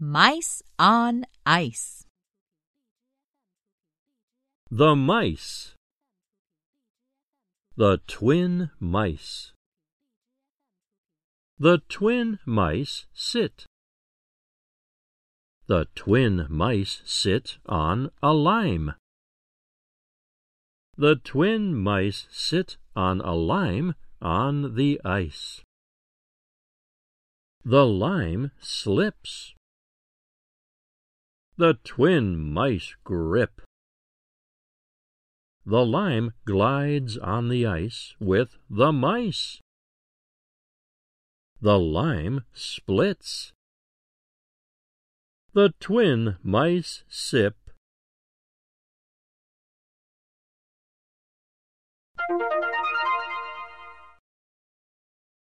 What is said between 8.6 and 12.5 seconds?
mice. The twin